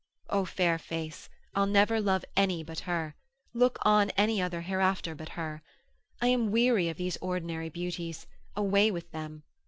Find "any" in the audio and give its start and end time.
2.35-2.63, 4.17-4.41